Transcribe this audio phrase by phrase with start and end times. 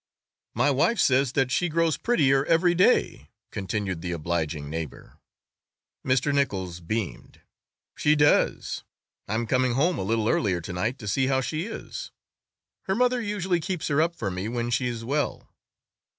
[0.55, 5.19] "My wife says that she grows prettier every day," continued the obliging neighbor.
[6.03, 6.33] Mr.
[6.33, 7.41] Nichols beamed.
[7.95, 8.83] "She does.
[9.27, 12.09] I'm coming home a little earlier to night to see how she is.
[12.85, 15.47] Her mother usually keeps her up for me when she's well."